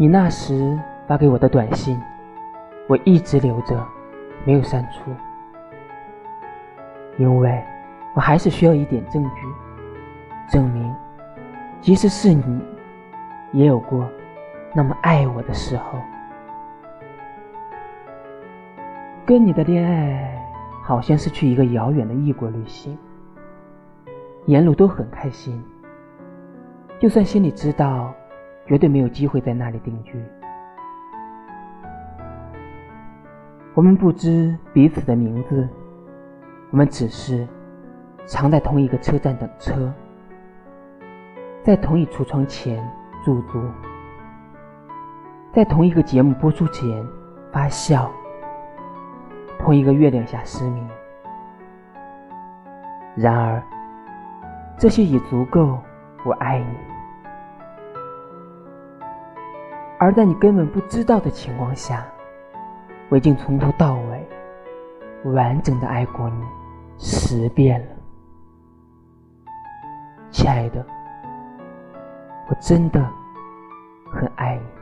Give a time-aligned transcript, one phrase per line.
[0.00, 2.00] 你那时发给我的短信，
[2.88, 3.86] 我一直留着，
[4.46, 5.10] 没有删除，
[7.18, 7.62] 因为
[8.14, 9.46] 我还是需要一点证据，
[10.50, 10.90] 证明，
[11.82, 12.62] 即使是你，
[13.52, 14.08] 也有过
[14.74, 15.98] 那么爱我的时候。
[19.26, 20.42] 跟你的恋爱，
[20.82, 22.96] 好像是去一个遥远的异国旅行，
[24.46, 25.62] 沿路都很开心。
[26.98, 28.14] 就算心里知道，
[28.70, 30.14] 绝对没有机会在那里定居。
[33.74, 35.68] 我们不知彼此的名字，
[36.70, 37.44] 我们只是
[38.26, 39.92] 常在同一个车站等车，
[41.64, 42.80] 在同一橱窗前
[43.24, 43.60] 驻足，
[45.52, 47.04] 在同一个节目播出前
[47.50, 48.08] 发笑。
[49.58, 50.88] 同一个月亮下失明。
[53.16, 53.60] 然而，
[54.78, 55.76] 这些已足够
[56.24, 56.99] 我爱你。
[60.00, 62.06] 而在你根本不知道的情况下，
[63.10, 64.26] 我已经从头到尾
[65.32, 66.42] 完整的爱过你
[66.96, 67.86] 十遍了，
[70.30, 70.82] 亲爱的，
[72.48, 73.06] 我真的
[74.10, 74.79] 很爱你。